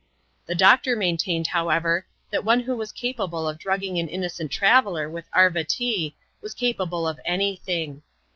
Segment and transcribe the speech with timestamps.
[0.47, 5.29] The doctor maintained, however, that one who was capable of drugging an innocent traveller with"
[5.41, 8.01] Arva Tee" was capable of any thing.